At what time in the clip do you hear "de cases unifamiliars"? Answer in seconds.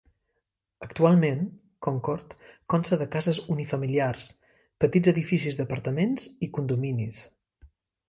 3.03-4.33